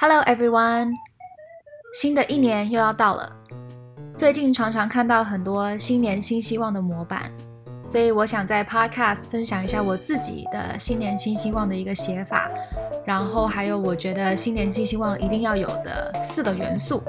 [0.00, 0.94] Hello everyone，
[1.92, 3.36] 新的一年又要到了。
[4.16, 7.32] 最近常常看到很多新年新希望的模板，
[7.84, 12.48] 所以我想在 Podcast 分享一下我自己的新年新希望的一个写法，
[13.04, 17.02] 然后还有我觉得新年新希望一定要有的四个元素。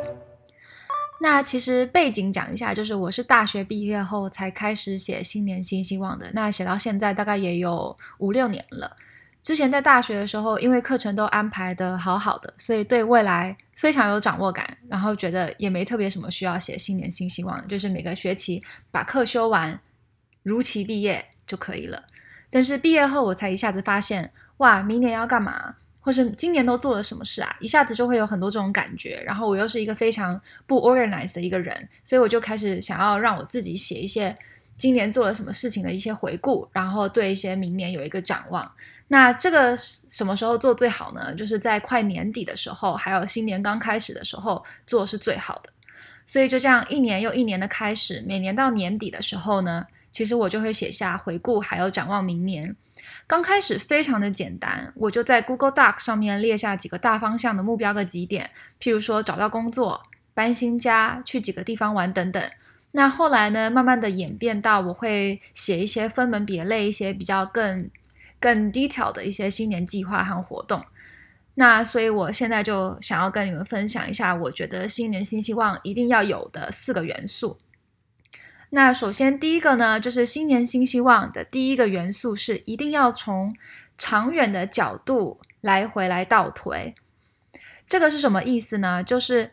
[1.21, 8.95] 那其实背景讲一下，就是我是大学毕业后才开始写新年新希望的，那写到现在大概也有五六年了。
[9.41, 18.61] 之前在大学的时候，因为课程都安排得好好的，所以对未来非常有掌握感，然后觉得也没特别什么需要写新年新希望，就是每个学期
[18.91, 19.79] 把课修完，
[20.43, 22.03] 如期毕业就可以了。
[22.49, 27.55] 但是毕业后，我才一下子发现，哇，明年要干嘛，或是今年都做了什么事啊？
[27.59, 29.21] 一下子就会有很多这种感觉。
[29.25, 34.37] 然后我又是一个非常不 organized 的一个人，所以我就开始想要让我自己写一些
[34.75, 38.69] 今年做了什么事情的一些回顾，然后对一些明年有一个展望。
[39.11, 41.33] 那这个什么时候做最好呢？
[41.33, 45.71] 就是在快年底的时候，还有新年刚开始的时候做是最好的。
[46.25, 52.75] 所以就这样一年又一年的开始，每年到年底的时候呢，其实我就会写下回顾，还有展望明年。
[53.25, 60.03] 刚开始非常的简单，我就在 Google Doc 上面列下几个大方向的目标和几点，譬如说找到工作、
[60.35, 62.43] 搬新家、去几个地方玩等等。
[62.91, 67.89] 那后来呢，慢慢的演变到我会写一些分门别类、一些比较更。
[68.39, 70.85] 更 detail 的一些新年计划和活动，
[71.55, 77.59] 那所以我现在就想要跟你们分享一下，我觉得新年新希望一定要有的四个元素。
[78.69, 83.55] 那首先第一个呢，就是新年新希望的第一个元素是一定要从
[83.97, 86.95] 长远的角度来回来倒推。
[87.87, 89.03] 这个是什么意思呢？
[89.03, 89.51] 就是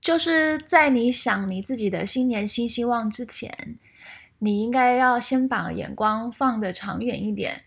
[0.00, 3.78] 就是在你想你自己的新年新希望之前。
[4.44, 7.62] 你应该要先把眼光放得长远一点，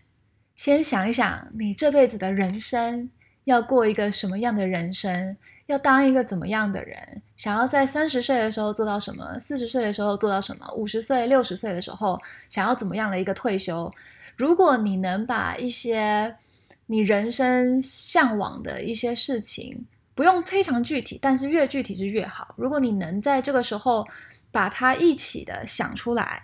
[0.54, 3.08] 先想一想你这辈子的人生
[3.44, 5.34] 要过一个什么样的人生，
[5.68, 13.90] 要当一个怎么样的人，想要在三十岁的时候做到什么，四十岁的时候做到什么，五十岁、六十岁的时候想要怎么样的一个退休。
[14.36, 16.36] 如果你能把一些
[16.84, 22.54] 你人生向往的一些事情，不用非常具体，但是越具体是越好。
[22.58, 24.06] 如果你能在这个时候
[24.52, 26.42] 把它一起的想出来。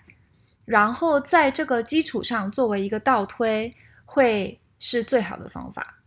[0.64, 3.74] 然后在这个基础上作为一个倒推，
[4.04, 5.98] 会是最好的方法。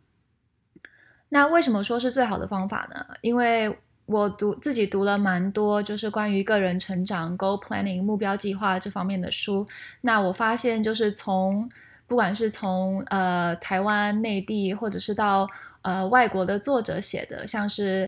[1.29, 3.05] 那为什么说是最好的方法呢？
[3.19, 9.67] 因为我读自己读了蛮多，就是关于个人成长、goal planning、目标计划这方面的书。
[10.01, 11.69] 那我发现，就是从
[12.07, 15.49] 不管是从呃台湾、内地，或者是到
[15.81, 18.07] 呃外国的作者写的，像是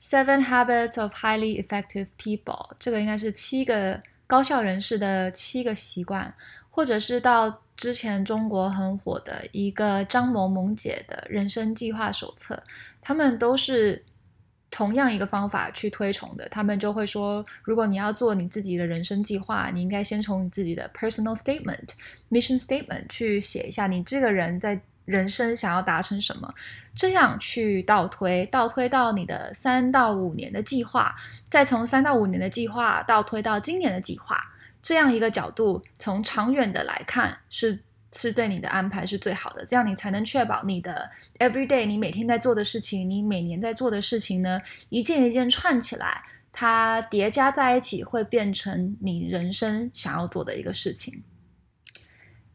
[0.00, 4.02] Seven Habits of Highly Effective People》，这个应该是七个。
[4.26, 6.34] 高效人士的七个习惯，
[6.70, 12.62] 或者是到之前中国很火的一个张萌萌姐的人生计划手册，
[13.00, 14.04] 他们都是
[14.70, 16.48] 同样一个方法去推崇的。
[16.48, 21.88] 他们就会说，如果你要做你自己的人生计划，你应该先从你自己的 personal statement、
[22.30, 24.80] mission statement 去写一下你这个人在。
[25.06, 26.54] 人生想要达成什么？
[26.94, 31.14] 这样去倒推，倒推到你的三到五年的计划，
[31.48, 34.36] 再从三到五年的计划倒推到今年的计划，
[34.82, 39.64] 这样一个角度，从长远的来看，是是对你的安排是最好的。
[39.64, 51.22] 这样你才能确保你的 every day，你每天在做的事情，你每年在做的事情呢，一件一件串起来，它叠加在一起，会变成你人生想要做的一个事情。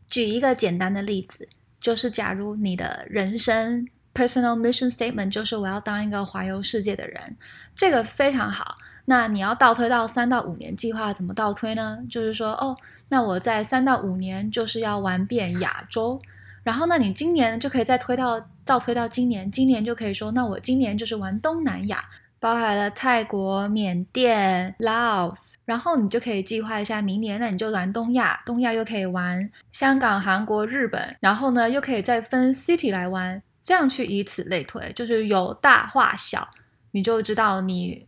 [0.07, 1.47] 举一个简单的例子。
[1.81, 7.35] 就是，假如你的人生 personal mission statement 就是我要当一个环游世界的人，
[7.75, 8.77] 这个非常好。
[9.05, 11.97] 那你要倒推到三到五年计划，怎么倒推呢？
[12.09, 12.77] 就是说，哦，
[13.09, 16.21] 那我在三到五年就是要玩遍亚洲，
[16.63, 22.05] 然后那你今年就可以再推到倒推到今年，今年就可以说，那我今年就是玩东南亚。
[22.41, 36.49] 包含了泰国、缅甸、Laos，然后你就可以计划一下明年，那你就玩东亚，东亚又可以玩香港、韩国、日本，然后呢又可以再分 city 来玩，这样去以此类推，就是有大化小，
[36.89, 38.07] 你就知道你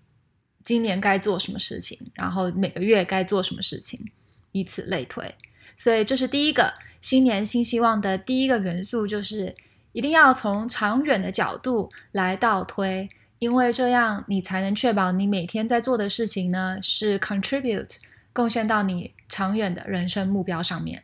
[0.64, 4.04] 今年该做什么事情，然后每个月该做什么事情，
[4.52, 5.36] 以此类推。
[5.78, 9.56] 所以这是第一个新年新希望的第一个元素，就是
[9.92, 13.08] 一定要从长远的角度来倒推。
[13.44, 17.98] 因为这样，你才能确保你每天在做的事情呢，是 contribute
[18.32, 21.04] 贡献到你长远的人生目标上面。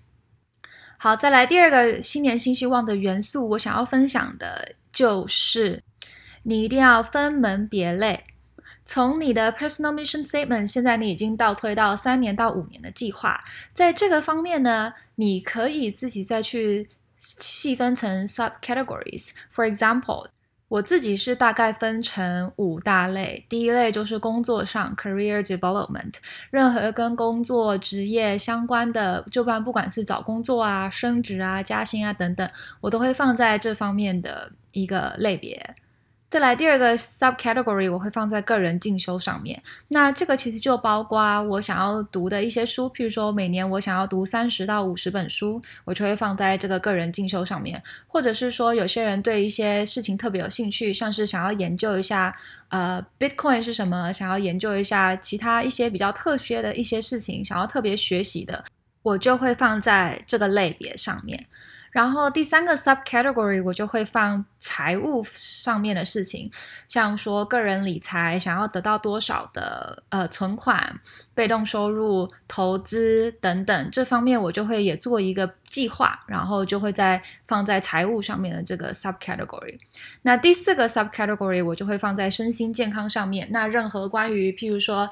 [0.98, 5.84] 好，再来第二个新年新希望的元素，我想要分享的就是，
[6.44, 8.24] 你一定要分门别类，
[8.86, 13.44] 从你的 personal mission statement，现在你已经倒推到三年到五年的计划，
[13.74, 16.88] 在这个方面呢，你可以自己再去
[17.18, 20.30] 细分成 subcategories，for example。
[20.70, 26.14] 我自己是大概分成五大类，第一类就是工作上 career development，
[26.52, 32.48] 任何跟工作职业相关的，就不管不管是找工作啊、升职啊、加薪啊等等，
[32.80, 35.76] 我都会放在这方面的一个类别。
[36.30, 39.60] 再来第二个 subcategory，我会放在个人进修上面。
[39.88, 47.82] 那这个其实就包括我想要读的一些书，譬如说每年我想要读三十到五十本书，我就会放在这个个人进修上面。
[48.06, 52.36] 或者是说有些人对一些事情特别有兴趣，像是想要研究一下
[52.68, 58.64] 呃 Bitcoin 是什么，想要研究一下其他一些比较特殊的一些事情，想要特别学习的，
[59.02, 61.48] 我就会放在这个类别上面。
[61.92, 66.52] 然后第三个 subcategory 我就会放财务上面的事情，
[66.88, 71.00] 像说个人理财，想要得到多少的呃存款、
[71.34, 79.80] 被动收入、投资等等这方面，我就会也做一个计划，然后就会再放在财务上面的这个 subcategory。
[80.22, 85.10] 那第四个 subcategory 我就会放在身心健康上面，那任何关于譬如说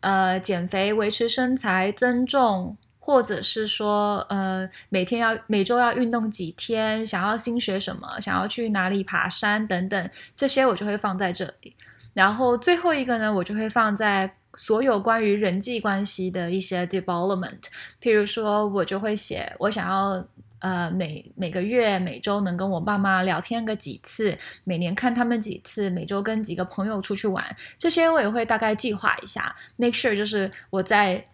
[0.00, 2.76] 呃减肥、维持身材、增重。
[3.00, 11.74] 或者是说，呃，每天要每周要运动几天，想要新学什么，想要去哪里爬山等等，这些我就会放在这里。
[12.12, 17.62] 然后最后一个呢，我就会放在所有关于人际关系的一些 development。
[18.02, 20.22] 譬如说，我就会写我想要，
[20.58, 31.24] 呃，每每个月、每周能跟我爸妈聊天个几次，每年看他们几次，每周跟几个朋友出去玩，这些我也会大概计划一下，make sure 就是我在。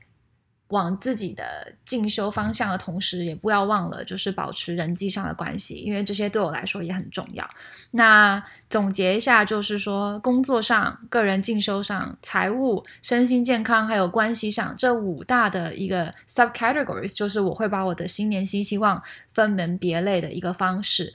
[0.75, 7.49] 往自己的进修方向的同时，也不要忘了就是保持人际上的关系，因为这些对我来说也很重要。
[7.93, 19.01] 那总结一下，就是说工作上、个人进修上、财务、身心健康还有关系上这五大的一个 subcategories，就是我会把我的新年新希望
[19.33, 21.15] 分门别类的一个方式。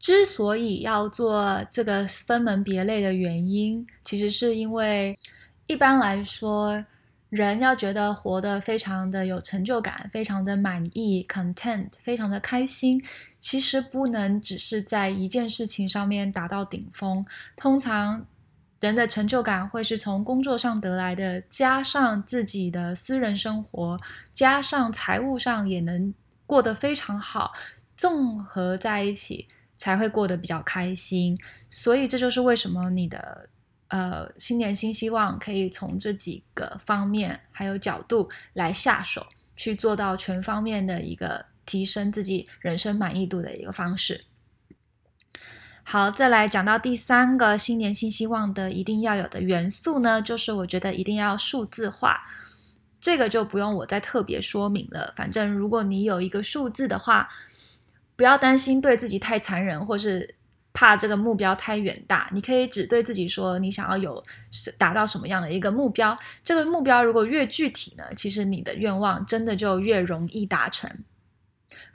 [0.00, 5.16] 之所以要做这个分门别类的原因，其实是因为
[5.66, 6.84] 一般来说。
[7.28, 13.02] 人要觉得活得非常的有成就感，非常的满意，content，非常的开心，
[13.40, 17.26] 其实不能只是在一件事情上面达到顶峰。
[17.56, 18.24] 通常
[18.78, 23.98] 人的成就感会是从工作上得来的，加上自己的私人生活，
[24.30, 26.14] 加上财务上也能
[26.46, 27.52] 过得非常好，
[27.96, 31.36] 综合在一起才会过得比较开心。
[31.68, 33.48] 所以这就是为什么你的。
[33.88, 44.24] 呃，新年新希望可以从这几个方面还有角度来下手，去做到全方面的一个提升自己人生满意度的一个方式。
[45.84, 52.26] 好，再来讲到第三个新年新希望的一定要有的元素呢，就是我觉得一定要数字化。
[52.98, 57.28] 这个就不用我再特别说明了，反正如果你有一个数字的话，
[58.16, 60.35] 不要担心对自己太残忍，或是。
[60.76, 64.22] 怕这个目标太远大，你可以只对自己说，你想要有
[64.76, 66.16] 达到什么样的一个目标。
[66.42, 70.90] 这个目标如果越具体呢，其实你的愿望真的就越容易达成。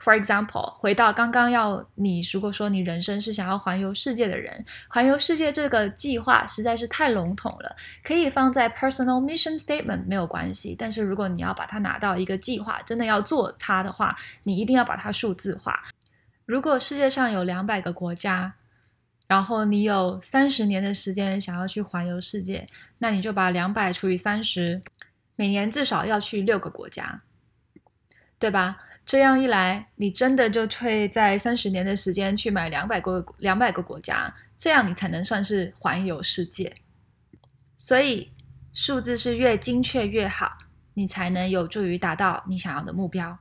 [0.02, 10.74] For example，回到刚刚要你，如果说你人生是想要环游世界的人，环游世界这个计划实在是太笼统了，可以放在 personal mission statement 没有关系。
[10.76, 15.80] 但是如果你要把它拿到一个计划，真的要做它的话，你一定要把它数字化。
[16.46, 18.52] 如果世界上有两百个国家，
[19.32, 24.82] 然后你有三十年的时间想要去环游世界，那你就把两百除以三十，
[25.36, 27.22] 每年至少要去六个国家，
[28.38, 28.76] 对吧？
[29.06, 36.76] 这样一来，你真的就会在三十年的时间去买两百个两百个国家，这样你才能算是环游世界。
[37.78, 38.30] 所以
[38.70, 40.58] 数字是越精确越好，
[40.92, 43.38] 你才能有助于达到你想要的目标。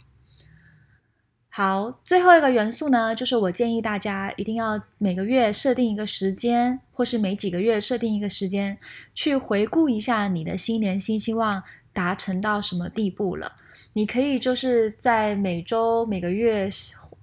[1.53, 8.77] 好，最后一个元素呢，就是我建议大家一定要每个月设定一个时间，或是每几个月设定一个时间，
[9.13, 13.51] 去回顾一下你的新年新希望达成到什么地步了。
[13.91, 16.70] 你可以就是在每周、每个月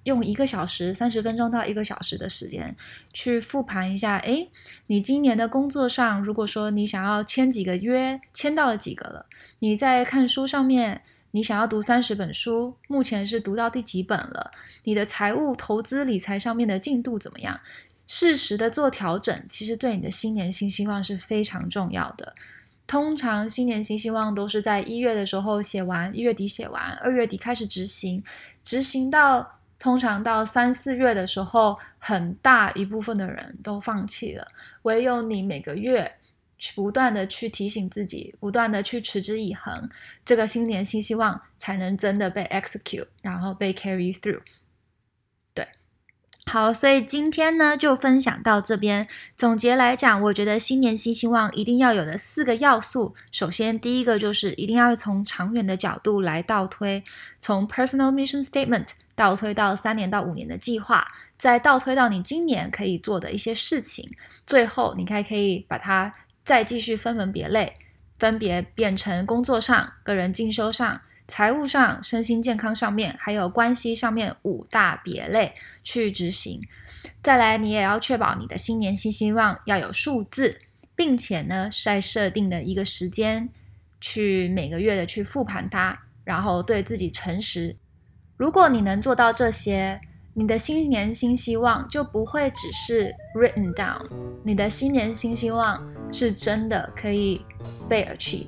[0.03, 2.75] 用一个小时、三十分钟到一个小时的时间
[3.11, 4.17] 去复盘一下。
[4.19, 4.51] 诶，
[4.85, 9.25] 你今年的工作上，如果说你想要签几个约，签到了几个了？
[9.57, 11.01] 你在看书上面。
[11.31, 14.51] 你想要读三十本书，目前是读到第几本了？
[14.83, 17.59] 你的财务、投资、理财上面的进度怎么样？
[18.07, 22.33] 适时的做调整，其实对你的新年新希望是非常重要的。
[22.87, 28.23] 通常新年新希望都是在一月的时候写完，一月底写完，二月底开始执行，
[28.63, 34.47] 执行到通常到三四月的时候，很大一部分的人都放弃了，
[34.81, 36.11] 唯有你每个月。
[36.75, 39.89] 不断的去提醒自己，不断的去持之以恒，
[40.25, 44.41] 这个新年新希望才能真的被 execute，然后被 carry through。
[45.53, 45.67] 对，
[46.45, 49.07] 好，所以今天呢就分享到这边。
[49.35, 57.03] 总结来讲，我觉得新年新希望一定要有的四个要素，首先第一个就是一定要从长远的角度来倒推，
[57.39, 64.11] 从 personal mission statement 倒推到三年到五年的计划，再倒推到你今年可以做的一些事情，
[64.45, 66.13] 最后你还可以把它
[66.49, 67.75] 再继续分门别类，
[68.17, 70.99] 分别变成工作上、个人进修上。
[71.27, 75.53] 财务上、身心健康上面，还有关系上面五大别类
[75.83, 76.59] 去执行。
[77.21, 80.59] 再来，你也要确保你的新年新希望要有数字，
[80.95, 83.47] 并且呢，在设定的一个时间
[84.01, 87.75] 去每个月的去复盘它，然后对自己诚实。
[88.37, 90.01] 如果你能做到这些，
[90.33, 93.99] 你的新年新希望就不会只是 written down，
[94.43, 97.45] 你的新年新希望是真的可以
[97.89, 98.47] 被 achieve。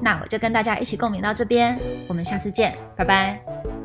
[0.00, 3.79] 那我就跟大家一起共勉到这边，我们下次见，拜拜。